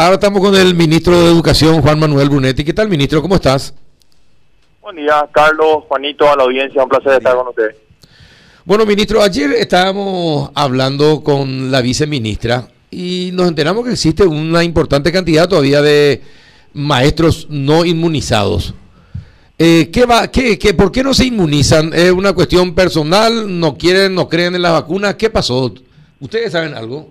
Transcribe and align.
Ahora 0.00 0.14
estamos 0.14 0.40
con 0.40 0.54
el 0.54 0.76
ministro 0.76 1.20
de 1.20 1.26
Educación, 1.26 1.82
Juan 1.82 1.98
Manuel 1.98 2.28
Brunetti. 2.28 2.62
¿Qué 2.62 2.72
tal, 2.72 2.88
ministro? 2.88 3.20
¿Cómo 3.20 3.34
estás? 3.34 3.74
Buen 4.80 4.94
día, 4.94 5.28
Carlos, 5.32 5.86
Juanito, 5.88 6.30
a 6.30 6.36
la 6.36 6.44
audiencia. 6.44 6.84
Un 6.84 6.88
placer 6.88 7.14
estar 7.14 7.34
con 7.34 7.48
ustedes. 7.48 7.74
Bueno, 8.64 8.86
ministro, 8.86 9.20
ayer 9.20 9.50
estábamos 9.54 10.52
hablando 10.54 11.24
con 11.24 11.72
la 11.72 11.80
viceministra 11.80 12.68
y 12.92 13.30
nos 13.32 13.48
enteramos 13.48 13.84
que 13.84 13.90
existe 13.90 14.22
una 14.22 14.62
importante 14.62 15.10
cantidad 15.10 15.48
todavía 15.48 15.82
de 15.82 16.22
maestros 16.74 17.48
no 17.50 17.84
inmunizados. 17.84 18.74
Eh, 19.58 19.90
¿qué 19.92 20.06
va, 20.06 20.28
qué, 20.28 20.60
qué, 20.60 20.74
¿Por 20.74 20.92
qué 20.92 21.02
no 21.02 21.12
se 21.12 21.24
inmunizan? 21.24 21.92
¿Es 21.92 22.12
una 22.12 22.34
cuestión 22.34 22.72
personal? 22.72 23.58
¿No 23.58 23.76
quieren, 23.76 24.14
no 24.14 24.28
creen 24.28 24.54
en 24.54 24.62
las 24.62 24.74
vacunas? 24.74 25.16
¿Qué 25.16 25.28
pasó? 25.28 25.74
¿Ustedes 26.20 26.52
saben 26.52 26.74
algo? 26.74 27.08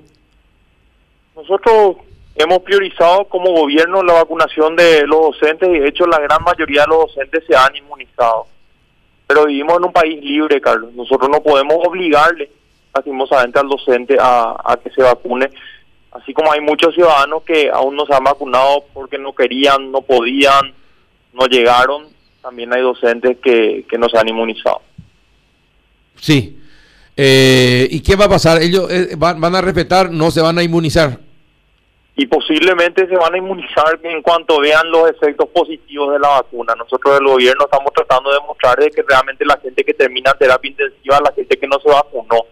Nosotros 1.35 2.06
hemos 2.37 2.59
priorizado 2.59 3.25
como 3.25 3.51
gobierno 3.51 4.03
la 4.03 4.13
vacunación 4.13 4.75
de 4.75 5.05
los 5.07 5.19
docentes 5.19 5.69
y 5.69 5.79
de 5.79 5.89
hecho 5.89 6.05
la 6.05 6.19
gran 6.19 6.43
mayoría 6.43 6.81
de 6.81 6.87
los 6.87 7.07
docentes 7.07 7.43
se 7.47 7.55
han 7.55 7.75
inmunizado 7.75 8.47
pero 9.27 9.45
vivimos 9.45 9.77
en 9.77 9.85
un 9.85 9.91
país 9.91 10.23
libre, 10.23 10.61
Carlos. 10.61 10.93
Nosotros 10.93 11.29
no 11.29 11.43
podemos 11.43 11.75
obligarle, 11.85 12.49
lastimosamente, 12.95 13.59
al 13.59 13.67
docente 13.67 14.17
a, 14.19 14.79
que 14.81 14.89
se 14.89 15.03
vacune. 15.03 15.49
Así 16.11 16.33
como 16.33 16.51
hay 16.51 16.61
muchos 16.61 16.95
ciudadanos 16.95 17.43
que 17.43 17.69
aún 17.69 17.95
no 17.95 18.05
se 18.05 18.15
han 18.15 18.23
vacunado 18.23 18.85
porque 18.93 19.19
no 19.19 19.35
querían, 19.35 19.91
no 19.91 20.01
podían, 20.01 20.73
no 21.33 21.45
llegaron, 21.45 22.07
también 22.41 22.73
hay 22.73 22.81
docentes 22.81 23.37
que, 23.43 23.85
que 23.87 23.97
no 23.97 24.07
se 24.07 24.17
han 24.17 24.29
inmunizado. 24.29 24.81
Sí. 26.15 26.57
Eh, 27.17 27.87
¿Y 27.91 27.99
qué 27.99 28.15
va 28.15 28.25
a 28.25 28.29
pasar? 28.29 28.61
¿Ellos 28.61 28.89
eh, 28.89 29.15
van, 29.17 29.41
van 29.41 29.55
a 29.55 29.61
respetar, 29.61 30.09
no 30.09 30.31
se 30.31 30.39
van 30.39 30.57
a 30.57 30.63
inmunizar? 30.63 31.19
Y 32.19 32.25
posiblemente 32.25 33.07
se 33.07 33.15
van 33.15 33.35
a 33.35 33.37
inmunizar 33.37 33.99
en 34.01 34.23
cuanto 34.23 34.59
vean 34.59 34.89
los 34.89 35.07
efectos 35.07 35.47
positivos 35.49 36.13
de 36.13 36.19
la 36.19 36.29
vacuna. 36.29 36.73
Nosotros 36.75 37.13
del 37.13 37.27
gobierno 37.27 37.65
estamos 37.65 37.93
tratando 37.93 38.31
de 38.31 38.39
demostrar 38.39 38.75
de 38.79 38.89
que 38.89 39.03
realmente 39.07 39.45
la 39.45 39.59
gente 39.61 39.83
que 39.83 39.93
termina 39.93 40.33
terapia 40.33 40.71
intensiva, 40.71 41.19
la 41.23 41.31
gente 41.31 41.55
que 41.55 41.67
no 41.67 41.77
se 41.79 41.87
vacunó, 41.87 42.47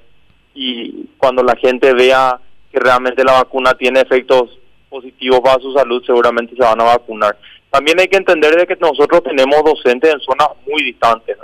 y 0.54 1.08
cuando 1.18 1.42
la 1.42 1.56
gente 1.56 1.96
vea 1.96 2.40
que 2.72 2.80
realmente 2.80 3.24
la 3.24 3.42
vacuna 3.42 3.74
tiene 3.74 4.02
efectos 4.02 4.60
positivos 4.88 5.40
para 5.40 5.60
su 5.60 5.74
salud, 5.74 6.04
seguramente 6.06 6.56
se 6.56 6.62
van 6.62 6.80
a 6.82 6.84
vacunar. 6.84 7.36
También 7.72 8.00
hay 8.00 8.08
que 8.08 8.18
entender 8.18 8.56
de 8.56 8.68
que 8.68 8.76
nosotros 8.76 9.24
tenemos 9.24 9.64
docentes 9.64 10.14
en 10.14 10.20
zonas 10.20 10.50
muy 10.68 10.84
distantes. 10.84 11.38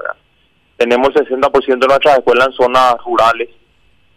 Tenemos 0.78 1.10
el 1.16 1.28
60% 1.28 1.80
de 1.80 1.88
nuestras 1.88 2.20
escuelas 2.20 2.50
en 2.50 2.54
zonas 2.54 2.96
rurales 3.04 3.50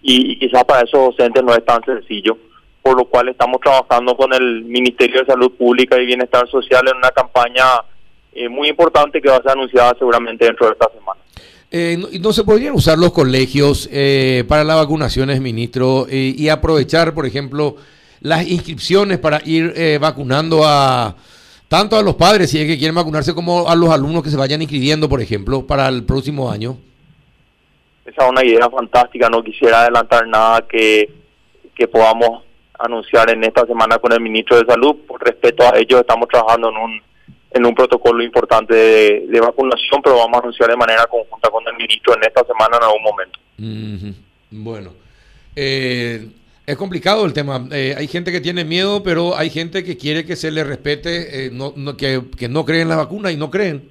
y 0.02 0.38
quizás 0.38 0.62
para 0.64 0.82
esos 0.82 1.16
docentes 1.16 1.42
no 1.42 1.54
es 1.54 1.64
tan 1.64 1.82
sencillo 1.84 2.36
por 2.84 2.98
lo 2.98 3.06
cual 3.06 3.30
estamos 3.30 3.62
trabajando 3.62 4.14
con 4.14 4.34
el 4.34 4.62
Ministerio 4.62 5.20
de 5.20 5.26
Salud 5.26 5.52
Pública 5.52 5.98
y 5.98 6.04
Bienestar 6.04 6.46
Social 6.50 6.86
en 6.86 6.98
una 6.98 7.08
campaña 7.12 7.64
eh, 8.34 8.46
muy 8.50 8.68
importante 8.68 9.22
que 9.22 9.30
va 9.30 9.36
a 9.36 9.42
ser 9.42 9.52
anunciada 9.52 9.94
seguramente 9.98 10.44
dentro 10.44 10.66
de 10.66 10.72
esta 10.74 10.90
semana. 10.92 11.18
Eh, 11.70 11.96
no, 12.20 12.32
se 12.34 12.44
podrían 12.44 12.74
usar 12.74 12.98
los 12.98 13.10
colegios 13.12 13.88
eh, 13.90 14.44
para 14.46 14.64
las 14.64 14.76
vacunaciones, 14.76 15.40
ministro, 15.40 16.06
y 16.10 16.46
aprovechar, 16.50 17.14
por 17.14 17.24
ejemplo, 17.24 17.76
las 18.20 18.46
inscripciones 18.46 19.16
para 19.18 19.40
ir 19.46 19.98
vacunando 19.98 20.60
a 20.62 21.16
tanto 21.68 21.96
a 21.96 22.02
los 22.02 22.16
padres, 22.16 22.50
si 22.50 22.60
es 22.60 22.66
que 22.66 22.76
quieren 22.76 22.94
vacunarse, 22.94 23.34
como 23.34 23.66
a 23.66 23.74
los 23.74 23.88
alumnos 23.88 24.22
que 24.22 24.28
se 24.28 24.36
vayan 24.36 24.60
inscribiendo, 24.60 25.08
por 25.08 25.22
ejemplo, 25.22 25.66
para 25.66 25.88
el 25.88 26.04
próximo 26.04 26.50
año? 26.50 26.76
Esa 28.04 28.24
es 28.24 28.30
una 28.30 28.44
idea 28.44 28.68
fantástica, 28.68 29.30
no 29.30 29.42
quisiera 29.42 29.80
adelantar 29.80 30.28
nada 30.28 30.66
que, 30.68 31.10
que 31.74 31.88
podamos 31.88 32.44
anunciar 32.78 33.30
en 33.30 33.44
esta 33.44 33.66
semana 33.66 33.98
con 33.98 34.12
el 34.12 34.20
ministro 34.20 34.58
de 34.58 34.66
Salud. 34.66 34.96
Por 35.06 35.22
respeto 35.22 35.64
a 35.64 35.78
ellos, 35.78 36.00
estamos 36.00 36.28
trabajando 36.28 36.70
en 36.70 36.76
un, 36.76 37.02
en 37.50 37.66
un 37.66 37.74
protocolo 37.74 38.22
importante 38.22 38.74
de, 38.74 39.40
vacunación, 39.40 40.02
pero 40.02 40.16
vamos 40.16 40.36
a 40.36 40.40
anunciar 40.40 40.70
de 40.70 40.76
manera 40.76 41.06
conjunta 41.06 41.50
con 41.50 41.66
el 41.68 41.74
ministro 41.74 42.16
en 42.16 42.24
esta 42.24 42.44
semana 42.44 42.76
en 42.76 42.82
algún 42.82 43.02
momento. 43.02 43.38
Bueno, 44.50 44.92
eh, 45.54 46.28
es 46.66 46.76
complicado 46.76 47.24
el 47.24 47.32
tema. 47.32 47.66
Eh, 47.72 47.94
hay 47.96 48.08
gente 48.08 48.32
que 48.32 48.40
tiene 48.40 48.64
miedo, 48.64 49.02
pero 49.02 49.36
hay 49.36 49.50
gente 49.50 49.84
que 49.84 49.96
quiere 49.96 50.24
que 50.24 50.36
se 50.36 50.50
le 50.50 50.64
respete, 50.64 51.46
eh, 51.46 51.50
no, 51.52 51.72
no, 51.76 51.96
que, 51.96 52.22
que 52.36 52.48
no 52.48 52.64
creen 52.64 52.82
en 52.82 52.88
la 52.88 52.96
vacuna 52.96 53.30
y 53.30 53.36
no 53.36 53.50
creen. 53.50 53.88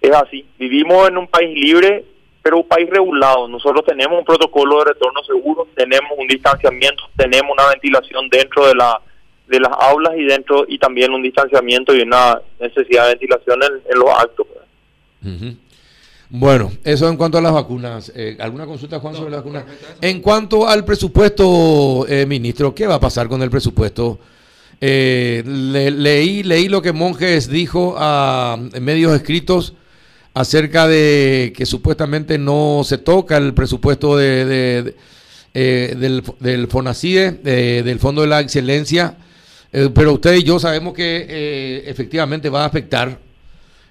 Es 0.00 0.12
así. 0.12 0.44
Vivimos 0.58 1.08
en 1.08 1.18
un 1.18 1.26
país 1.26 1.54
libre 1.58 2.04
pero 2.42 2.58
un 2.58 2.68
país 2.68 2.88
regulado. 2.88 3.48
Nosotros 3.48 3.84
tenemos 3.84 4.18
un 4.18 4.24
protocolo 4.24 4.78
de 4.78 4.92
retorno 4.92 5.22
seguro, 5.24 5.68
tenemos 5.74 6.12
un 6.16 6.26
distanciamiento, 6.26 7.04
tenemos 7.16 7.52
una 7.52 7.68
ventilación 7.68 8.28
dentro 8.30 8.66
de 8.66 8.74
la 8.74 9.00
de 9.48 9.60
las 9.60 9.72
aulas 9.80 10.12
y 10.16 10.24
dentro 10.24 10.66
y 10.68 10.78
también 10.78 11.12
un 11.12 11.22
distanciamiento 11.22 11.94
y 11.94 12.02
una 12.02 12.38
necesidad 12.60 13.04
de 13.04 13.10
ventilación 13.10 13.60
en, 13.62 13.98
los 13.98 14.10
actos. 14.10 14.46
Bueno, 16.30 16.70
eso 16.84 17.08
en 17.08 17.16
cuanto 17.16 17.38
a 17.38 17.40
las 17.40 17.52
vacunas. 17.52 18.12
Eh, 18.14 18.36
¿Alguna 18.38 18.66
consulta, 18.66 19.00
Juan, 19.00 19.14
sobre 19.14 19.30
las 19.30 19.40
vacunas? 19.40 19.64
En 20.02 20.20
cuanto 20.20 20.68
al 20.68 20.84
presupuesto, 20.84 22.06
eh, 22.06 22.26
ministro, 22.26 22.74
¿qué 22.74 22.86
va 22.86 22.96
a 22.96 23.00
pasar 23.00 23.28
con 23.28 23.42
el 23.42 23.48
presupuesto? 23.48 24.18
Eh, 24.80 25.42
leí, 25.46 26.42
leí 26.42 26.68
lo 26.68 26.82
que 26.82 26.92
Monjes 26.92 27.48
dijo 27.48 27.96
a 27.98 28.58
medios 28.80 29.14
escritos 29.14 29.74
acerca 30.34 30.86
de 30.86 31.52
que 31.56 31.66
supuestamente 31.66 32.38
no 32.38 32.82
se 32.84 32.98
toca 32.98 33.36
el 33.36 33.54
presupuesto 33.54 34.16
de, 34.16 34.94
eh, 35.54 35.96
del, 35.98 36.22
del 36.40 36.68
FONACIDE, 36.68 37.82
del 37.82 37.98
Fondo 37.98 38.22
de 38.22 38.28
la 38.28 38.40
Excelencia, 38.40 39.16
eh, 39.72 39.90
pero 39.92 40.14
usted 40.14 40.34
y 40.34 40.44
yo 40.44 40.58
sabemos 40.58 40.94
que 40.94 41.26
eh, 41.28 41.82
efectivamente 41.86 42.48
va 42.50 42.62
a 42.62 42.66
afectar. 42.66 43.18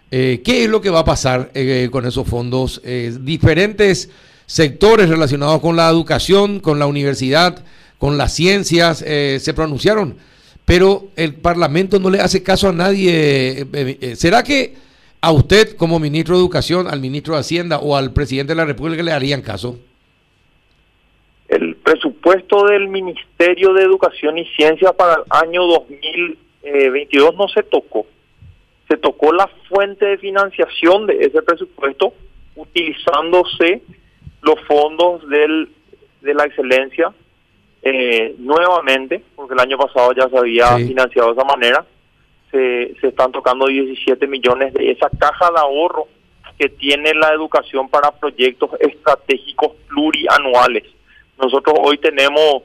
¿Qué 0.09 0.41
es 0.45 0.69
lo 0.69 0.79
que 0.79 0.89
va 0.89 0.99
a 0.99 1.03
pasar 1.03 1.51
con 1.91 2.05
esos 2.05 2.25
fondos? 2.25 2.81
diferentes 3.19 4.07
sectores 4.45 5.09
relacionados 5.09 5.59
con 5.59 5.75
la 5.75 5.89
educación, 5.89 6.61
con 6.61 6.79
la 6.79 6.85
universidad, 6.85 7.65
con 7.97 8.17
las 8.17 8.33
ciencias, 8.33 8.99
se 8.99 9.53
pronunciaron, 9.53 10.15
pero 10.63 11.09
el 11.17 11.33
Parlamento 11.33 11.99
no 11.99 12.09
le 12.09 12.21
hace 12.21 12.41
caso 12.41 12.69
a 12.69 12.71
nadie. 12.71 13.67
¿Será 14.15 14.43
que 14.43 14.75
a 15.22 15.31
usted 15.31 15.75
como 15.75 16.00
ministro 16.00 16.35
de 16.35 16.41
Educación, 16.41 16.88
al 16.88 17.00
ministro 17.00 17.33
de 17.33 17.39
Hacienda 17.39 17.79
o 17.79 17.95
al 17.95 18.13
presidente 18.13 18.53
de 18.53 18.57
la 18.57 18.66
República 18.66 19.03
le 19.03 19.11
harían 19.11 19.41
caso? 19.41 19.79
El 21.47 21.75
presupuesto 21.78 22.66
del 22.66 22.88
Ministerio 22.88 23.73
de 23.73 23.83
Educación 23.83 24.38
y 24.38 24.45
Ciencia 24.55 24.94
para 24.94 25.16
el 25.16 25.23
año 25.29 25.66
2022 25.66 27.35
no 27.35 27.47
se 27.47 27.63
tocó. 27.63 28.05
Se 28.89 28.97
tocó 28.97 29.33
la 29.33 29.50
fuente 29.69 30.05
de 30.05 30.17
financiación 30.17 31.07
de 31.07 31.17
ese 31.19 31.41
presupuesto 31.41 32.13
utilizándose 32.55 33.81
los 34.41 34.59
fondos 34.67 35.28
del, 35.29 35.69
de 36.22 36.34
la 36.34 36.45
excelencia 36.45 37.11
eh, 37.81 38.35
nuevamente, 38.39 39.23
porque 39.35 39.53
el 39.53 39.59
año 39.59 39.78
pasado 39.78 40.11
ya 40.13 40.28
se 40.29 40.38
había 40.38 40.78
financiado 40.78 41.34
de 41.34 41.39
esa 41.39 41.45
manera 41.45 41.85
se, 42.52 42.96
están 43.02 43.31
tocando 43.31 43.68
17 43.68 44.28
millones 44.28 44.74
de 44.74 44.91
esa 44.91 45.09
caja 45.09 45.52
de 45.52 45.59
ahorro 45.59 46.08
que 46.58 46.69
tiene 46.69 47.13
la 47.13 47.34
educación 47.34 47.90
para 47.90 48.12
proyectos 48.12 48.72
estratégicos 48.80 49.74
plurianuales. 49.88 50.84
Nosotros 51.38 51.75
hoy 51.80 51.97
tenemos 52.00 52.63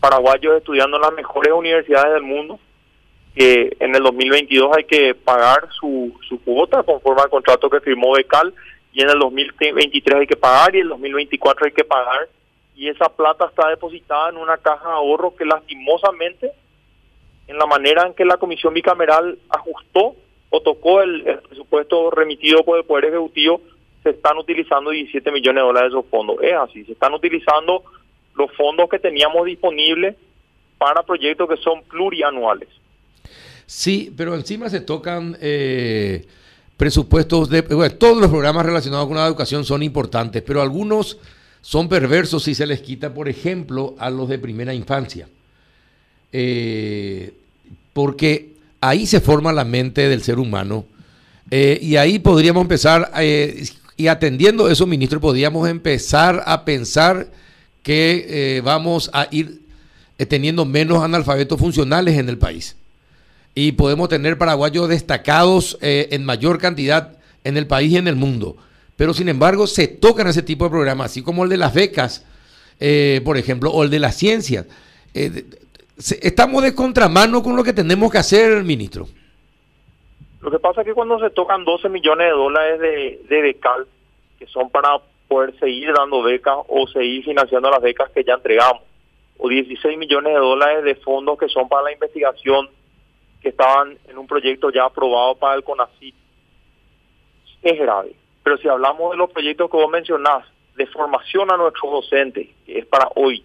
paraguayos 0.00 0.56
estudiando 0.56 0.96
en 0.96 1.02
las 1.02 1.12
mejores 1.12 1.52
universidades 1.52 2.14
del 2.14 2.22
mundo, 2.22 2.58
que 3.34 3.76
en 3.80 3.94
el 3.94 4.02
2022 4.02 4.76
hay 4.76 4.84
que 4.84 5.14
pagar 5.14 5.68
su, 5.78 6.16
su 6.28 6.40
cuota 6.42 6.82
conforme 6.82 7.22
al 7.22 7.30
contrato 7.30 7.68
que 7.68 7.80
firmó 7.80 8.12
Becal, 8.12 8.54
y 8.92 9.02
en 9.02 9.10
el 9.10 9.18
2023 9.18 10.20
hay 10.20 10.26
que 10.26 10.36
pagar 10.36 10.74
y 10.74 10.78
en 10.78 10.84
el 10.84 10.90
2024 10.90 11.66
hay 11.66 11.72
que 11.72 11.84
pagar, 11.84 12.28
y 12.76 12.88
esa 12.88 13.08
plata 13.08 13.46
está 13.46 13.68
depositada 13.68 14.30
en 14.30 14.36
una 14.36 14.56
caja 14.56 14.88
de 14.88 14.94
ahorro 14.94 15.34
que 15.34 15.44
lastimosamente 15.44 16.52
en 17.46 17.58
la 17.58 17.66
manera 17.66 18.06
en 18.06 18.14
que 18.14 18.24
la 18.24 18.36
Comisión 18.36 18.74
Bicameral 18.74 19.38
ajustó 19.48 20.16
o 20.50 20.60
tocó 20.60 21.02
el, 21.02 21.22
presupuesto 21.48 22.10
remitido 22.10 22.64
por 22.64 22.78
el 22.78 22.84
Poder 22.84 23.06
Ejecutivo, 23.06 23.60
se 24.02 24.10
están 24.10 24.38
utilizando 24.38 24.90
17 24.90 25.30
millones 25.32 25.62
de 25.62 25.66
dólares 25.66 25.92
de 25.92 25.98
esos 25.98 26.10
fondos. 26.10 26.36
Es 26.42 26.54
así, 26.54 26.84
se 26.84 26.92
están 26.92 27.12
utilizando 27.14 27.82
los 28.36 28.50
fondos 28.52 28.88
que 28.88 28.98
teníamos 28.98 29.46
disponibles 29.46 30.16
para 30.78 31.02
proyectos 31.02 31.48
que 31.48 31.56
son 31.56 31.82
plurianuales. 31.84 32.68
Sí, 33.66 34.12
pero 34.16 34.34
encima 34.34 34.68
se 34.68 34.80
tocan 34.80 35.36
eh, 35.40 36.26
presupuestos 36.76 37.48
de... 37.48 37.62
todos 37.62 38.18
los 38.18 38.30
programas 38.30 38.66
relacionados 38.66 39.06
con 39.06 39.16
la 39.16 39.26
educación 39.26 39.64
son 39.64 39.82
importantes, 39.82 40.42
pero 40.42 40.60
algunos 40.60 41.18
son 41.60 41.88
perversos 41.88 42.42
si 42.42 42.54
se 42.54 42.66
les 42.66 42.82
quita, 42.82 43.14
por 43.14 43.28
ejemplo, 43.28 43.94
a 43.98 44.10
los 44.10 44.28
de 44.28 44.38
primera 44.38 44.74
infancia. 44.74 45.28
Eh, 46.30 47.23
porque 47.94 48.52
ahí 48.82 49.06
se 49.06 49.20
forma 49.20 49.52
la 49.52 49.64
mente 49.64 50.06
del 50.08 50.22
ser 50.22 50.38
humano 50.38 50.84
eh, 51.50 51.78
y 51.80 51.96
ahí 51.96 52.18
podríamos 52.18 52.60
empezar, 52.60 53.10
eh, 53.16 53.66
y 53.96 54.08
atendiendo 54.08 54.68
eso, 54.68 54.86
ministro, 54.86 55.20
podríamos 55.20 55.66
empezar 55.68 56.42
a 56.44 56.66
pensar 56.66 57.28
que 57.82 58.60
vamos 58.64 59.10
a 59.12 59.28
ir 59.30 59.64
eh, 60.16 60.26
teniendo 60.26 60.64
menos 60.64 61.02
analfabetos 61.02 61.58
funcionales 61.58 62.16
en 62.16 62.28
el 62.28 62.38
país. 62.38 62.76
Y 63.54 63.72
podemos 63.72 64.08
tener 64.08 64.38
paraguayos 64.38 64.88
destacados 64.88 65.76
eh, 65.80 66.08
en 66.12 66.24
mayor 66.24 66.58
cantidad 66.58 67.16
en 67.42 67.56
el 67.56 67.66
país 67.66 67.92
y 67.92 67.96
en 67.96 68.06
el 68.06 68.14
mundo. 68.14 68.56
Pero 68.96 69.12
sin 69.12 69.28
embargo, 69.28 69.66
se 69.66 69.88
tocan 69.88 70.28
ese 70.28 70.42
tipo 70.42 70.64
de 70.64 70.70
programas, 70.70 71.10
así 71.10 71.22
como 71.22 71.42
el 71.42 71.50
de 71.50 71.56
las 71.56 71.74
becas, 71.74 72.22
eh, 72.78 73.22
por 73.24 73.36
ejemplo, 73.36 73.72
o 73.72 73.82
el 73.82 73.90
de 73.90 73.98
las 73.98 74.16
ciencias. 74.16 74.66
Estamos 75.96 76.62
de 76.62 76.74
contramano 76.74 77.42
con 77.42 77.56
lo 77.56 77.64
que 77.64 77.72
tenemos 77.72 78.10
que 78.10 78.18
hacer, 78.18 78.62
ministro. 78.64 79.06
Lo 80.40 80.50
que 80.50 80.58
pasa 80.58 80.82
es 80.82 80.86
que 80.86 80.94
cuando 80.94 81.18
se 81.18 81.30
tocan 81.30 81.64
12 81.64 81.88
millones 81.88 82.26
de 82.26 82.32
dólares 82.32 82.80
de, 82.80 83.22
de 83.28 83.42
becal, 83.42 83.86
que 84.38 84.46
son 84.46 84.68
para 84.70 84.98
poder 85.28 85.58
seguir 85.58 85.92
dando 85.94 86.22
becas 86.22 86.56
o 86.68 86.86
seguir 86.88 87.24
financiando 87.24 87.70
las 87.70 87.80
becas 87.80 88.10
que 88.10 88.24
ya 88.24 88.34
entregamos, 88.34 88.82
o 89.38 89.48
16 89.48 89.98
millones 89.98 90.34
de 90.34 90.38
dólares 90.38 90.84
de 90.84 90.94
fondos 90.96 91.38
que 91.38 91.48
son 91.48 91.68
para 91.68 91.84
la 91.84 91.92
investigación 91.92 92.68
que 93.40 93.50
estaban 93.50 93.96
en 94.08 94.18
un 94.18 94.26
proyecto 94.26 94.70
ya 94.70 94.84
aprobado 94.84 95.34
para 95.36 95.54
el 95.54 95.64
CONACYT, 95.64 96.14
es 97.62 97.78
grave. 97.78 98.14
Pero 98.42 98.58
si 98.58 98.68
hablamos 98.68 99.12
de 99.12 99.16
los 99.16 99.30
proyectos 99.30 99.70
que 99.70 99.76
vos 99.76 99.90
mencionás, 99.90 100.44
de 100.76 100.86
formación 100.86 101.50
a 101.50 101.56
nuestros 101.56 101.90
docentes, 101.90 102.48
que 102.66 102.78
es 102.78 102.86
para 102.86 103.08
hoy, 103.14 103.44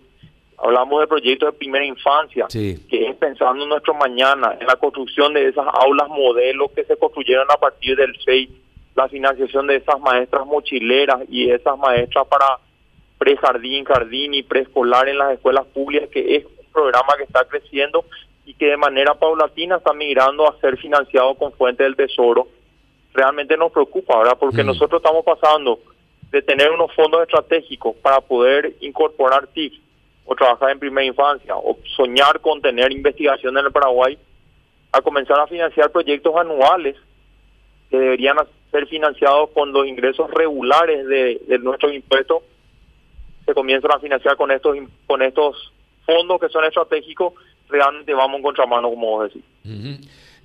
hablamos 0.62 1.02
de 1.02 1.08
proyectos 1.08 1.52
de 1.52 1.58
primera 1.58 1.86
infancia, 1.86 2.48
que 2.50 3.08
es 3.08 3.16
pensando 3.16 3.64
en 3.64 3.70
nuestro 3.70 3.94
mañana, 3.94 4.58
en 4.60 4.68
la 4.68 4.76
construcción 4.76 5.34
de 5.34 5.48
esas 5.48 5.66
aulas 5.72 6.10
modelos 6.10 6.72
que 6.72 6.84
se 6.84 6.98
construyeron 6.98 7.48
a 7.50 7.58
partir 7.58 7.96
del 7.96 8.14
6, 8.24 8.50
la 8.96 9.08
financiación 9.08 9.68
de 9.68 9.78
esas 9.78 10.00
maestras 10.00 10.46
mochileras 10.46 11.22
y 11.30 11.50
esas 11.50 11.78
maestras 11.78 12.28
para 12.28 12.60
prejardín, 13.18 13.86
jardín 13.86 14.34
y 14.34 14.44
preescolar 14.44 15.08
en 15.08 15.18
las 15.18 15.34
escuelas 15.34 15.66
públicas, 15.68 16.10
que 16.10 16.36
es 16.36 16.46
un 16.46 16.72
programa 16.74 17.16
que 17.18 17.24
está 17.24 17.46
creciendo 17.46 18.06
y 18.46 18.54
que 18.54 18.68
de 18.68 18.78
manera 18.78 19.14
paulatina 19.14 19.78
está 19.78 19.94
migrando 19.94 20.48
a 20.48 20.60
ser 20.60 20.78
financiado 20.78 21.36
con 21.36 21.54
fuente 21.54 21.84
del 21.84 21.96
tesoro. 21.96 22.48
Realmente 23.14 23.56
nos 23.58 23.72
preocupa, 23.72 24.18
¿verdad? 24.18 24.38
Porque 24.40 24.64
mm. 24.64 24.68
nosotros 24.68 25.02
estamos 25.02 25.24
pasando 25.24 25.80
de 26.32 26.42
tener 26.42 26.70
unos 26.72 26.94
fondos 26.94 27.22
estratégicos 27.22 27.96
para 27.98 28.22
poder 28.22 28.74
incorporar 28.82 29.48
TICs 29.48 29.89
o 30.30 30.36
trabajar 30.36 30.70
en 30.70 30.80
primera 30.80 31.08
infancia 31.08 31.56
o 31.56 31.80
soñar 31.96 32.40
con 32.40 32.62
tener 32.62 32.92
investigación 32.92 33.58
en 33.58 33.66
el 33.66 33.72
Paraguay 33.72 34.16
a 34.92 35.02
comenzar 35.02 35.40
a 35.40 35.48
financiar 35.48 35.92
proyectos 35.92 36.36
anuales 36.36 36.96
que 37.90 37.98
deberían 37.98 38.38
ser 38.70 38.86
financiados 38.86 39.50
con 39.56 39.74
los 39.74 39.88
ingresos 39.88 40.30
regulares 40.30 41.08
de, 41.08 41.60
nuestros 41.64 41.94
impuestos 41.94 42.44
se 43.44 43.56
comienzan 43.56 43.92
a 43.92 44.00
financiar 44.00 44.38
con 44.38 44.52
estos 44.52 44.78
con 45.08 45.24
estos 45.24 45.74
fondos 46.06 46.40
que 46.40 46.50
son 46.50 46.64
estratégicos, 46.64 47.34
realmente 47.68 48.14
vamos 48.14 48.38
en 48.38 48.44
contramano, 48.44 48.90
como 48.92 49.08
vos 49.08 49.34
decís. 49.34 49.44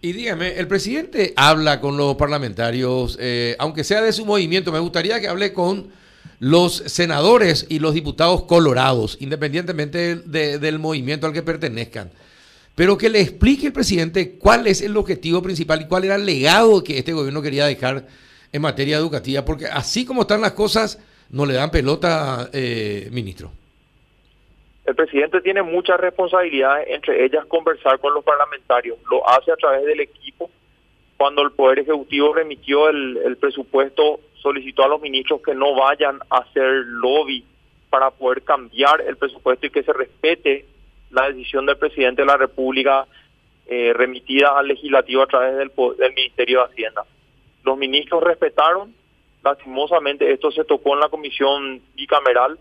Y 0.00 0.12
dígame, 0.12 0.58
el 0.58 0.66
presidente 0.66 1.34
habla 1.36 1.82
con 1.82 1.98
los 1.98 2.14
parlamentarios, 2.14 3.18
eh, 3.20 3.54
aunque 3.58 3.84
sea 3.84 4.00
de 4.00 4.12
su 4.12 4.24
movimiento, 4.24 4.72
me 4.72 4.78
gustaría 4.78 5.20
que 5.20 5.28
hable 5.28 5.52
con 5.52 5.92
los 6.38 6.74
senadores 6.74 7.66
y 7.68 7.78
los 7.78 7.94
diputados 7.94 8.44
colorados, 8.44 9.16
independientemente 9.20 10.16
del 10.16 10.78
movimiento 10.78 11.26
al 11.26 11.32
que 11.32 11.42
pertenezcan. 11.42 12.10
Pero 12.74 12.98
que 12.98 13.08
le 13.08 13.20
explique 13.20 13.68
el 13.68 13.72
presidente 13.72 14.36
cuál 14.36 14.66
es 14.66 14.82
el 14.82 14.96
objetivo 14.96 15.42
principal 15.42 15.82
y 15.82 15.86
cuál 15.86 16.04
era 16.04 16.16
el 16.16 16.26
legado 16.26 16.82
que 16.82 16.98
este 16.98 17.12
gobierno 17.12 17.40
quería 17.40 17.66
dejar 17.66 18.06
en 18.52 18.62
materia 18.62 18.96
educativa, 18.96 19.44
porque 19.44 19.66
así 19.66 20.04
como 20.04 20.22
están 20.22 20.40
las 20.40 20.52
cosas, 20.52 20.98
no 21.30 21.46
le 21.46 21.54
dan 21.54 21.70
pelota, 21.70 22.48
eh, 22.52 23.08
ministro. 23.10 23.50
El 24.84 24.94
presidente 24.94 25.40
tiene 25.40 25.62
muchas 25.62 25.98
responsabilidades, 25.98 26.88
entre 26.90 27.24
ellas 27.24 27.46
conversar 27.46 27.98
con 28.00 28.12
los 28.12 28.22
parlamentarios. 28.22 28.98
Lo 29.10 29.28
hace 29.28 29.50
a 29.50 29.56
través 29.56 29.84
del 29.84 30.00
equipo. 30.00 30.50
Cuando 31.16 31.42
el 31.42 31.52
Poder 31.52 31.78
Ejecutivo 31.80 32.34
remitió 32.34 32.88
el, 32.90 33.36
presupuesto, 33.40 34.20
solicitó 34.44 34.84
a 34.84 34.88
los 34.88 35.00
ministros 35.00 35.40
que 35.42 35.54
no 35.54 35.74
vayan 35.74 36.20
a 36.30 36.38
hacer 36.38 36.84
lobby 36.86 37.44
para 37.90 38.12
poder 38.12 38.42
cambiar 38.42 39.00
el 39.00 39.16
presupuesto 39.16 39.66
y 39.66 39.70
que 39.70 39.82
se 39.82 39.92
respete 39.92 40.66
la 41.10 41.28
decisión 41.28 41.64
del 41.64 41.78
presidente 41.78 42.22
de 42.22 42.26
la 42.26 42.36
República 42.36 43.06
eh, 43.66 43.92
remitida 43.94 44.56
al 44.56 44.68
legislativo 44.68 45.22
a 45.22 45.26
través 45.26 45.56
del, 45.56 45.72
Ministerio 46.14 46.58
de 46.58 46.64
Hacienda. 46.66 47.04
Los 47.64 47.78
ministros 47.78 48.22
respetaron 48.22 48.94
Lastimosamente 49.44 50.32
esto 50.32 50.50
se 50.50 50.64
tocó 50.64 50.94
en 50.94 51.00
la 51.00 51.10
comisión 51.10 51.82
bicameral. 51.94 52.58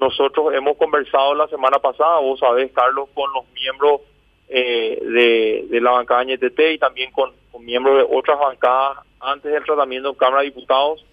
Nosotros 0.00 0.54
hemos 0.54 0.78
conversado 0.78 1.34
la 1.34 1.46
semana 1.48 1.78
pasada, 1.78 2.18
vos 2.18 2.40
sabés, 2.40 2.72
Carlos, 2.72 3.10
con 3.12 3.30
los 3.34 3.44
miembros 3.52 4.00
eh, 4.48 5.66
de, 5.70 5.80
la 5.82 5.90
bancada 5.90 6.24
NTT 6.24 6.60
y 6.72 6.78
también 6.78 7.12
con, 7.12 7.30
miembros 7.60 7.98
de 7.98 8.16
otras 8.16 8.38
bancadas 8.38 8.98
antes 9.20 9.52
del 9.52 9.64
tratamiento 9.64 10.08
en 10.08 10.14
Cámara 10.14 10.40
de 10.40 10.48
Diputados. 10.48 11.04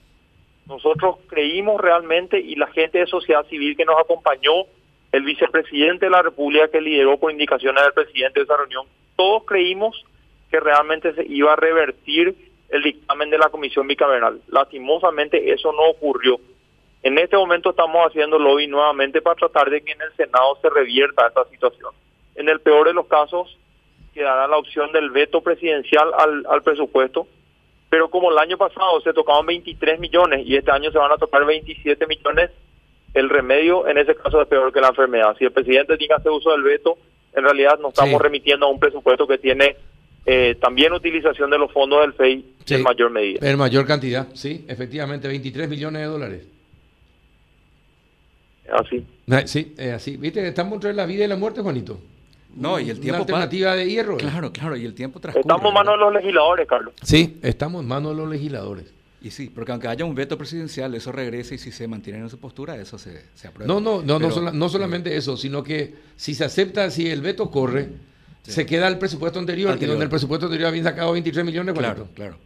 Nosotros 0.71 1.18
creímos 1.27 1.81
realmente 1.81 2.39
y 2.39 2.56
la 2.56 2.68
gente 2.68 3.00
de 3.00 3.06
sociedad 3.06 3.45
civil 3.47 3.75
que 3.75 3.83
nos 3.83 4.00
acompañó, 4.00 4.63
el 5.12 5.23
vicepresidente 5.23 6.06
de 6.06 6.12
la 6.12 6.21
República 6.21 6.69
que 6.69 6.79
lideró 6.79 7.18
por 7.18 7.29
indicaciones 7.29 7.83
del 7.83 7.91
presidente 7.91 8.39
de 8.39 8.45
esa 8.45 8.56
reunión, 8.56 8.85
todos 9.18 9.44
creímos 9.44 10.01
que 10.50 10.62
realmente 10.62 11.13
se 11.13 11.25
iba 11.27 11.51
a 11.51 11.57
revertir 11.57 12.33
el 12.69 12.83
dictamen 12.83 13.29
de 13.29 13.38
la 13.38 13.50
comisión 13.50 13.85
bicameral. 13.85 14.39
Lastimosamente 14.47 15.51
eso 15.51 15.73
no 15.73 15.89
ocurrió. 15.89 16.39
En 17.03 17.17
este 17.17 17.35
momento 17.35 17.71
estamos 17.71 18.07
haciendo 18.07 18.39
lobby 18.39 18.67
nuevamente 18.67 19.21
para 19.21 19.35
tratar 19.35 19.69
de 19.69 19.81
que 19.81 19.91
en 19.91 20.01
el 20.01 20.15
Senado 20.15 20.57
se 20.62 20.69
revierta 20.69 21.27
esta 21.27 21.44
situación. 21.50 21.91
En 22.35 22.47
el 22.47 22.62
peor 22.62 22.88
de 22.88 22.94
los 22.94 23.07
casos 23.07 23.57
quedará 24.13 24.47
la 24.47 24.56
opción 24.56 24.94
del 24.94 25.09
veto 25.09 25.41
presidencial 25.41 26.13
al, 26.17 26.45
al 26.50 26.63
presupuesto, 26.63 27.27
pero 27.91 28.09
como 28.09 28.31
el 28.31 28.38
año 28.38 28.57
pasado 28.57 29.01
se 29.01 29.11
tocaban 29.11 29.45
23 29.45 29.99
millones 29.99 30.47
y 30.47 30.55
este 30.55 30.71
año 30.71 30.89
se 30.93 30.97
van 30.97 31.11
a 31.11 31.17
tocar 31.17 31.45
27 31.45 32.07
millones, 32.07 32.49
el 33.13 33.29
remedio 33.29 33.85
en 33.85 33.97
ese 33.97 34.15
caso 34.15 34.41
es 34.41 34.47
peor 34.47 34.71
que 34.71 34.79
la 34.79 34.88
enfermedad. 34.88 35.35
Si 35.38 35.43
el 35.43 35.51
presidente 35.51 35.97
tiene 35.97 36.07
que 36.07 36.21
hacer 36.21 36.31
uso 36.31 36.51
del 36.51 36.63
veto, 36.63 36.97
en 37.33 37.43
realidad 37.43 37.77
nos 37.79 37.89
estamos 37.89 38.21
remitiendo 38.21 38.65
a 38.65 38.69
un 38.69 38.79
presupuesto 38.79 39.27
que 39.27 39.38
tiene 39.39 39.75
eh, 40.25 40.55
también 40.61 40.93
utilización 40.93 41.49
de 41.49 41.57
los 41.57 41.69
fondos 41.73 41.99
del 41.99 42.13
FEI 42.13 42.45
en 42.69 42.81
mayor 42.81 43.11
medida. 43.11 43.45
En 43.45 43.57
mayor 43.57 43.85
cantidad, 43.85 44.29
sí, 44.35 44.63
efectivamente, 44.69 45.27
23 45.27 45.67
millones 45.67 46.01
de 46.01 46.07
dólares. 46.07 46.47
Así. 48.71 49.05
Ah, 49.29 49.45
sí, 49.45 49.75
así. 49.93 50.15
¿Viste? 50.15 50.47
Estamos 50.47 50.75
entre 50.75 50.93
la 50.93 51.05
vida 51.05 51.25
y 51.25 51.27
la 51.27 51.35
muerte, 51.35 51.59
Juanito. 51.59 51.97
No, 52.56 52.80
y 52.80 52.89
el 52.89 53.00
tiempo. 53.00 53.24
Una 53.24 53.33
alternativa 53.33 53.75
de 53.75 53.89
hierro. 53.89 54.18
Claro, 54.18 54.51
claro, 54.51 54.75
y 54.75 54.86
el 54.86 54.93
tiempo 54.93 55.20
transcurre. 55.20 55.41
Estamos 55.41 55.70
en 55.70 55.74
manos 55.74 55.93
de 55.93 56.00
los 56.00 56.13
legisladores, 56.13 56.67
Carlos. 56.67 56.93
Sí, 57.01 57.39
estamos 57.41 57.81
en 57.81 57.88
manos 57.88 58.12
de 58.12 58.17
los 58.17 58.29
legisladores. 58.29 58.93
Y 59.24 59.29
sí, 59.29 59.51
porque 59.53 59.72
aunque 59.72 59.88
haya 59.88 60.03
un 60.03 60.15
veto 60.15 60.36
presidencial, 60.38 60.96
eso 60.96 61.12
regresa 61.12 61.53
y 61.53 61.60
si 61.60 61.72
se 61.72 61.88
mantienen 61.88 62.24
en 62.24 62.29
su 62.29 62.39
postura, 62.39 62.75
eso 62.77 62.98
se, 62.98 63.24
se 63.36 63.48
aprueba. 63.48 63.72
No, 63.72 63.79
no, 63.79 64.01
no, 64.01 64.17
no, 64.17 64.51
no, 64.51 64.70
solamente 64.70 65.15
eso, 65.15 65.38
sino 65.38 65.63
que 65.63 65.93
si 66.15 66.34
se 66.34 66.43
acepta, 66.43 66.89
si 66.89 67.08
el 67.08 67.22
veto 67.22 67.51
corre, 67.51 67.89
se 68.41 68.65
queda 68.65 68.88
el 68.88 68.98
presupuesto 68.98 69.38
anterior, 69.38 69.77
y 69.79 69.86
donde 69.86 70.05
el 70.05 70.10
presupuesto 70.10 70.48
anterior 70.48 70.70
había 70.70 70.84
sacado 70.84 71.12
23 71.12 71.46
millones. 71.46 71.75
Claro, 71.77 72.08
claro. 72.15 72.38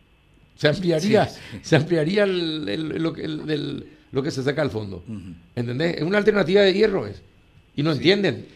Se 0.58 0.68
ampliaría, 0.68 1.30
se 1.62 1.76
ampliaría 1.76 2.26
lo, 2.26 3.14
que 3.14 4.32
se 4.32 4.44
saca 4.44 4.62
al 4.62 4.70
fondo. 4.70 5.02
¿Entendés? 5.56 5.98
Es 5.98 6.04
una 6.04 6.18
alternativa 6.18 6.62
de 6.62 6.74
hierro. 6.74 7.08
Es. 7.08 7.22
Y 7.78 7.84
no 7.84 7.94
entienden. 7.94 8.48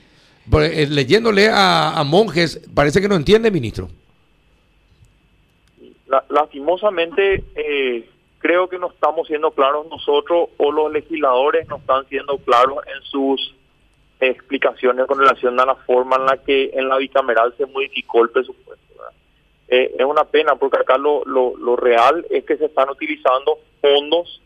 Eh, 0.52 0.88
leyéndole 0.90 1.50
a, 1.52 2.04
monjes, 2.06 2.60
parece 2.74 3.02
que 3.02 3.08
no 3.08 3.16
entiende, 3.16 3.52
ministro. 3.52 3.90
lastimosamente, 6.30 7.44
eh, 7.56 8.10
creo 8.40 8.68
que 8.68 8.80
no 8.80 8.90
estamos 8.90 9.28
siendo 9.28 9.52
claros 9.52 9.88
nosotros 9.90 10.50
o 10.58 10.72
los 10.72 10.92
legisladores 10.92 11.68
no 11.68 11.78
están 11.78 12.08
siendo 12.08 12.38
claros 12.40 12.80
en 12.88 13.04
sus 13.04 13.56
explicaciones 14.20 15.06
con 15.06 15.20
relación 15.20 15.60
a 15.60 15.66
la 15.66 15.76
forma 15.76 16.16
en 16.16 16.26
la 16.26 16.38
que 16.38 16.72
en 16.74 16.90
la 16.90 16.98
bicameral 16.98 17.54
se 17.58 17.66
modificó 17.68 18.24
el 18.24 18.30
presupuesto. 18.30 18.80
Eh, 19.72 19.96
es 20.00 20.06
una 20.06 20.24
pena 20.24 20.56
porque 20.56 20.78
acá 20.78 20.98
lo, 20.98 21.24
lo, 21.26 21.76
real 21.76 22.26
es 22.32 22.44
que 22.44 22.58
se 22.58 22.66
están 22.66 22.90
utilizando 22.90 23.60
fondos 23.80 24.42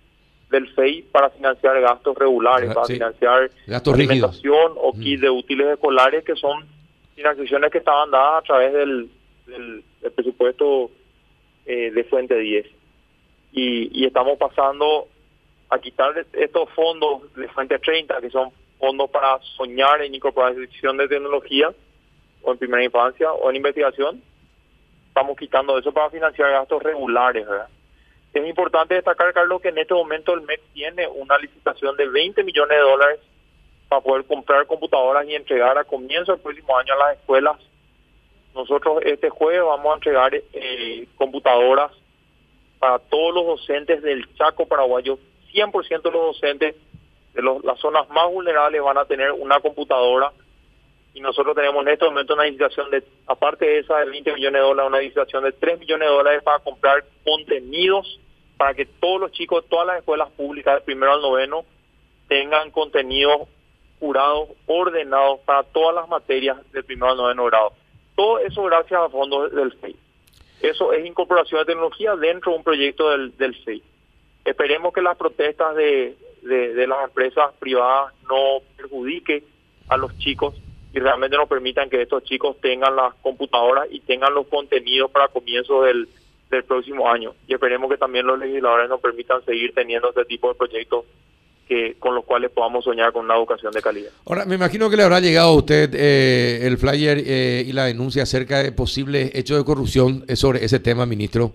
del 0.53 0.71
FEI 0.73 1.01
para 1.11 1.31
financiar 1.31 1.81
gastos 1.81 2.15
regulares, 2.15 2.73
para 2.73 2.85
financiar 2.85 3.49
gastos 3.65 3.93
alimentación 3.95 4.73
o 4.75 4.93
kits 4.93 5.21
de 5.21 5.29
útiles 5.29 5.67
escolares 5.67 6.23
que 6.23 6.35
son 6.35 6.63
financiaciones 7.15 7.71
que 7.71 7.79
estaban 7.79 8.11
dadas 8.11 8.43
a 8.43 8.45
través 8.45 8.73
del, 8.73 9.09
del, 9.47 9.83
presupuesto 10.15 10.91
eh, 11.65 11.91
de 11.91 12.03
Fuente 12.03 12.37
10. 12.37 12.67
Y, 13.53 14.01
y 14.01 14.05
estamos 14.05 14.37
pasando 14.37 15.07
a 15.69 15.79
quitar 15.79 16.13
estos 16.33 16.69
fondos 16.69 17.33
de 17.35 17.47
Fuente 17.49 17.79
30, 17.79 18.21
que 18.21 18.29
son 18.29 18.51
fondos 18.79 19.09
para 19.09 19.39
soñar 19.57 20.03
en 20.03 20.13
incorporación 20.13 20.97
de 20.97 21.07
tecnología 21.07 21.73
o 22.43 22.51
en 22.51 22.57
primera 22.59 22.83
infancia 22.83 23.31
o 23.31 23.49
en 23.49 23.55
investigación. 23.55 24.21
Estamos 25.07 25.35
quitando 25.35 25.79
eso 25.79 25.91
para 25.91 26.11
financiar 26.11 26.51
gastos 26.51 26.83
regulares. 26.83 27.47
Es 28.33 28.47
importante 28.47 28.95
destacar, 28.95 29.31
Carlos, 29.33 29.61
que 29.61 29.69
en 29.69 29.77
este 29.77 29.93
momento 29.93 30.33
el 30.33 30.41
MEC 30.41 30.59
tiene 30.73 31.07
una 31.07 31.37
licitación 31.37 31.95
de 31.95 32.07
20 32.07 32.43
millones 32.43 32.77
de 32.77 32.83
dólares 32.83 33.19
para 33.87 34.01
poder 34.01 34.25
comprar 34.25 34.65
computadoras 34.65 35.27
y 35.27 35.35
entregar 35.35 35.77
a 35.77 35.83
comienzo 35.83 36.31
del 36.31 36.41
próximo 36.41 36.75
año 36.75 36.93
a 36.93 36.97
las 36.97 37.19
escuelas. 37.19 37.57
Nosotros 38.55 39.03
este 39.05 39.29
jueves 39.29 39.61
vamos 39.63 39.91
a 39.91 39.95
entregar 39.95 40.33
eh, 40.33 41.07
computadoras 41.15 41.91
para 42.79 42.97
todos 42.97 43.35
los 43.35 43.45
docentes 43.45 44.01
del 44.01 44.33
Chaco 44.35 44.67
paraguayo. 44.67 45.19
100% 45.53 46.01
de 46.01 46.11
los 46.11 46.35
docentes 46.35 46.75
de 47.33 47.41
las 47.41 47.79
zonas 47.79 48.09
más 48.09 48.31
vulnerables 48.31 48.81
van 48.81 48.97
a 48.97 49.05
tener 49.05 49.31
una 49.31 49.59
computadora 49.59 50.31
y 51.13 51.21
nosotros 51.21 51.55
tenemos 51.55 51.83
en 51.83 51.93
este 51.93 52.05
momento 52.05 52.33
una 52.33 52.45
licitación 52.45 52.89
de, 52.89 53.03
aparte 53.27 53.65
de 53.65 53.79
esa 53.79 53.99
de 53.99 54.09
20 54.09 54.33
millones 54.33 54.59
de 54.59 54.67
dólares, 54.67 54.89
una 54.89 54.99
licitación 54.99 55.43
de 55.43 55.51
3 55.51 55.79
millones 55.79 56.07
de 56.07 56.13
dólares 56.13 56.43
para 56.43 56.59
comprar 56.59 57.03
contenidos 57.23 58.19
para 58.63 58.75
que 58.75 58.85
todos 58.85 59.19
los 59.19 59.33
chicos, 59.33 59.65
todas 59.67 59.85
las 59.85 59.97
escuelas 59.97 60.31
públicas 60.31 60.75
del 60.75 60.83
primero 60.83 61.11
al 61.11 61.21
noveno 61.21 61.65
tengan 62.29 62.71
contenidos 62.71 63.49
curados, 63.99 64.51
ordenados 64.67 65.41
para 65.41 65.63
todas 65.63 65.93
las 65.93 66.07
materias 66.07 66.59
del 66.71 66.85
primero 66.85 67.11
al 67.11 67.17
noveno 67.17 67.43
grado. 67.43 67.73
Todo 68.15 68.39
eso 68.39 68.63
gracias 68.63 69.01
a 69.01 69.09
fondos 69.09 69.51
del 69.51 69.73
FEI. 69.73 69.97
Eso 70.61 70.93
es 70.93 71.05
incorporación 71.05 71.59
de 71.59 71.65
tecnología 71.65 72.15
dentro 72.15 72.53
de 72.53 72.57
un 72.59 72.63
proyecto 72.63 73.09
del, 73.09 73.35
del. 73.35 73.83
Esperemos 74.45 74.93
que 74.93 75.01
las 75.01 75.17
protestas 75.17 75.75
de, 75.75 76.15
de, 76.43 76.87
las 76.87 77.03
empresas 77.03 77.51
privadas 77.59 78.13
no 78.29 78.59
perjudiquen 78.77 79.43
a 79.89 79.97
los 79.97 80.17
chicos 80.19 80.55
y 80.93 80.99
realmente 80.99 81.35
nos 81.35 81.49
permitan 81.49 81.89
que 81.89 82.01
estos 82.01 82.23
chicos 82.23 82.55
tengan 82.61 82.95
las 82.95 83.13
computadoras 83.15 83.89
y 83.91 83.99
tengan 83.99 84.33
los 84.33 84.47
contenidos 84.47 85.11
para 85.11 85.27
comienzo 85.27 85.81
del, 85.81 86.07
del 86.55 86.65
próximo 86.65 87.09
año. 87.09 87.33
Y 87.47 87.53
esperemos 87.53 87.89
que 87.89 87.97
también 87.97 88.25
los 88.25 88.39
legisladores 88.39 88.89
nos 88.89 89.01
permitan 89.01 89.43
seguir 89.45 89.73
teniendo 89.73 90.09
este 90.09 90.25
tipo 90.25 90.49
de 90.49 90.55
proyectos 90.55 91.05
que 91.67 91.95
con 91.97 92.13
los 92.13 92.25
cuales 92.25 92.51
podamos 92.51 92.83
soñar 92.83 93.13
con 93.13 93.25
una 93.25 93.35
educación 93.35 93.71
de 93.71 93.81
calidad. 93.81 94.11
Ahora, 94.25 94.45
me 94.45 94.55
imagino 94.55 94.89
que 94.89 94.97
le 94.97 95.03
habrá 95.03 95.19
llegado 95.19 95.49
a 95.49 95.55
usted 95.55 95.89
eh, 95.93 96.67
el 96.67 96.77
flyer 96.77 97.23
eh, 97.25 97.63
y 97.65 97.71
la 97.71 97.85
denuncia 97.85 98.23
acerca 98.23 98.61
de 98.61 98.71
posibles 98.71 99.33
hechos 99.33 99.57
de 99.57 99.63
corrupción 99.63 100.25
eh, 100.27 100.35
sobre 100.35 100.63
ese 100.65 100.79
tema, 100.79 101.05
ministro, 101.05 101.53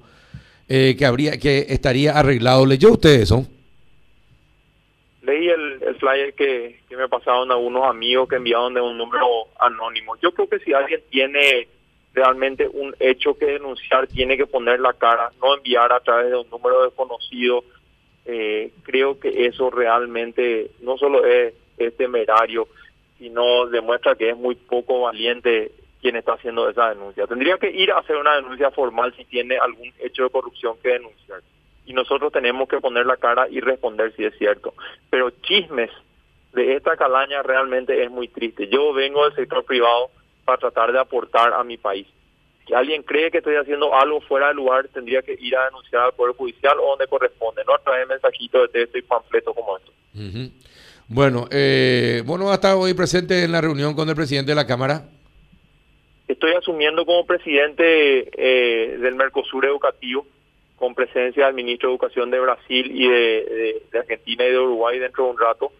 que 0.66 1.06
habría 1.06 1.38
que 1.38 1.66
estaría 1.70 2.12
arreglado. 2.12 2.66
¿Leyó 2.66 2.92
usted 2.92 3.22
eso? 3.22 3.46
Leí 5.22 5.48
el, 5.48 5.82
el 5.82 5.94
flyer 5.96 6.34
que, 6.34 6.80
que 6.86 6.96
me 6.96 7.08
pasaron 7.08 7.50
algunos 7.50 7.86
amigos 7.86 8.28
que 8.28 8.36
enviaron 8.36 8.74
de 8.74 8.80
un 8.82 8.98
número 8.98 9.26
anónimo. 9.60 10.16
Yo 10.22 10.30
creo 10.32 10.46
que 10.46 10.58
si 10.58 10.74
alguien 10.74 11.00
tiene 11.10 11.68
realmente 12.18 12.68
un 12.68 12.94
hecho 12.98 13.38
que 13.38 13.46
denunciar, 13.46 14.08
tiene 14.08 14.36
que 14.36 14.46
poner 14.46 14.80
la 14.80 14.92
cara, 14.92 15.30
no 15.40 15.56
enviar 15.56 15.92
a 15.92 16.00
través 16.00 16.30
de 16.30 16.36
un 16.36 16.50
número 16.50 16.82
desconocido. 16.82 17.62
Eh, 18.24 18.72
creo 18.82 19.18
que 19.20 19.46
eso 19.46 19.70
realmente 19.70 20.72
no 20.80 20.98
solo 20.98 21.24
es, 21.24 21.54
temerario, 21.96 22.66
sino 23.18 23.66
demuestra 23.66 24.16
que 24.16 24.30
es 24.30 24.36
muy 24.36 24.56
poco 24.56 25.02
valiente 25.02 25.70
quien 26.00 26.16
está 26.16 26.32
haciendo 26.32 26.68
esa 26.68 26.88
denuncia. 26.88 27.24
Tendría 27.28 27.56
que 27.56 27.70
ir 27.70 27.92
a 27.92 27.98
hacer 27.98 28.16
una 28.16 28.34
denuncia 28.34 28.72
formal 28.72 29.14
si 29.16 29.24
tiene 29.24 29.56
algún 29.58 29.92
hecho 30.00 30.24
de 30.24 30.30
corrupción 30.30 30.76
que 30.82 30.88
denunciar. 30.88 31.40
Y 31.86 31.92
nosotros 31.92 32.32
tenemos 32.32 32.68
que 32.68 32.80
poner 32.80 33.06
la 33.06 33.16
cara 33.16 33.48
y 33.48 33.60
responder 33.60 34.12
si 34.16 34.24
es 34.24 34.36
cierto. 34.38 34.74
Pero 35.08 35.30
chismes 35.30 35.90
de 36.52 36.74
esta 36.74 36.96
calaña 36.96 37.44
realmente 37.44 38.02
es 38.02 38.10
muy 38.10 38.26
triste. 38.26 38.66
Yo 38.66 38.92
vengo 38.92 39.24
del 39.24 39.36
sector 39.36 39.64
privado, 39.64 40.10
para 40.48 40.56
tratar 40.56 40.90
de 40.90 40.98
aportar 40.98 41.52
a 41.52 41.62
mi 41.62 41.76
país. 41.76 42.06
Si 42.66 42.72
alguien 42.72 43.02
cree 43.02 43.30
que 43.30 43.38
estoy 43.38 43.56
haciendo 43.56 43.94
algo 43.94 44.22
fuera 44.22 44.48
de 44.48 44.54
lugar, 44.54 44.88
tendría 44.88 45.20
que 45.20 45.36
ir 45.38 45.54
a 45.54 45.66
denunciar 45.66 46.04
al 46.04 46.14
Poder 46.14 46.34
Judicial 46.36 46.74
o 46.80 46.88
donde 46.88 47.06
corresponde, 47.06 47.62
no 47.66 47.74
a 47.74 47.78
través 47.78 48.08
de 48.08 48.14
mensajitos 48.14 48.62
de 48.62 48.68
texto 48.80 48.96
y 48.96 49.02
panfletos 49.02 49.54
como 49.54 49.76
estos. 49.76 49.94
Bueno, 51.06 51.48
eh, 51.50 52.22
bueno, 52.24 52.50
hasta 52.50 52.76
hoy 52.76 52.94
presente 52.94 53.44
en 53.44 53.52
la 53.52 53.60
reunión 53.60 53.94
con 53.94 54.08
el 54.08 54.14
presidente 54.14 54.52
de 54.52 54.54
la 54.54 54.66
Cámara. 54.66 55.02
Estoy 56.26 56.52
asumiendo 56.54 57.04
como 57.04 57.26
presidente 57.26 58.30
eh, 58.32 58.96
del 58.96 59.16
Mercosur 59.16 59.66
Educativo, 59.66 60.26
con 60.76 60.94
presencia 60.94 61.44
del 61.44 61.54
ministro 61.54 61.90
de 61.90 61.94
Educación 61.94 62.30
de 62.30 62.40
Brasil 62.40 62.90
y 62.90 63.06
de 63.06 63.82
Argentina 63.98 64.46
y 64.46 64.50
de 64.50 64.58
Uruguay 64.58 64.98
dentro 64.98 65.24
de 65.24 65.30
un 65.30 65.38
rato 65.38 65.72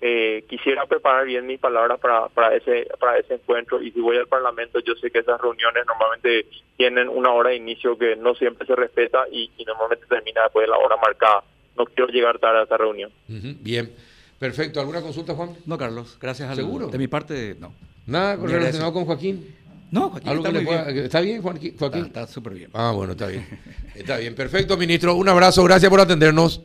eh, 0.00 0.44
quisiera 0.48 0.84
preparar 0.86 1.24
bien 1.24 1.46
mis 1.46 1.58
palabras 1.58 1.98
para, 1.98 2.28
para 2.28 2.54
ese 2.54 2.86
para 3.00 3.18
ese 3.18 3.34
encuentro 3.34 3.80
y 3.80 3.90
si 3.92 4.00
voy 4.00 4.18
al 4.18 4.26
Parlamento 4.26 4.78
yo 4.80 4.94
sé 4.94 5.10
que 5.10 5.20
esas 5.20 5.40
reuniones 5.40 5.86
normalmente 5.86 6.46
tienen 6.76 7.08
una 7.08 7.32
hora 7.32 7.50
de 7.50 7.56
inicio 7.56 7.96
que 7.96 8.14
no 8.14 8.34
siempre 8.34 8.66
se 8.66 8.76
respeta 8.76 9.24
y, 9.32 9.50
normalmente 9.66 10.04
termina 10.06 10.42
después 10.42 10.64
de 10.64 10.70
la 10.70 10.78
hora 10.78 10.96
marcada. 10.96 11.42
No 11.76 11.86
quiero 11.86 12.10
llegar 12.10 12.38
tarde 12.38 12.60
a 12.60 12.62
esa 12.64 12.76
reunión. 12.76 13.10
bien, 13.26 13.92
perfecto. 14.38 14.80
¿Alguna 14.80 15.00
consulta, 15.00 15.34
Juan? 15.34 15.56
No, 15.66 15.78
Carlos, 15.78 16.18
gracias. 16.20 16.50
Al, 16.50 16.56
¿Seguro? 16.56 16.88
De 16.88 16.98
mi 16.98 17.08
parte, 17.08 17.56
no. 17.58 17.72
¿Nada 18.06 18.36
relacionado 18.36 18.92
con 18.92 19.04
Joaquín? 19.06 19.54
No, 19.90 20.10
Joaquín 20.10 20.32
está, 20.32 20.50
bien. 20.50 21.04
¿Está 21.04 21.20
bien, 21.20 21.42
Joaquín? 21.42 21.74
Está 22.06 22.26
súper 22.26 22.54
bien. 22.54 22.70
Ah, 22.74 22.92
bueno, 22.94 23.12
está 23.12 23.26
bien. 23.26 23.46
está 23.94 24.18
bien, 24.18 24.34
perfecto, 24.34 24.76
ministro. 24.76 25.14
Un 25.14 25.28
abrazo, 25.28 25.64
gracias 25.64 25.90
por 25.90 26.00
atendernos. 26.00 26.62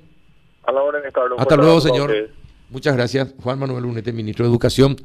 A 0.64 0.72
la 0.72 0.82
hora 0.82 1.00
de 1.00 1.12
Hasta 1.38 1.56
luego, 1.56 1.82
señor. 1.82 2.30
Muchas 2.72 2.96
gracias, 2.96 3.34
Juan 3.44 3.60
Manuel 3.60 3.84
Unete, 3.84 4.14
ministro 4.14 4.46
de 4.46 4.50
Educación. 4.50 4.96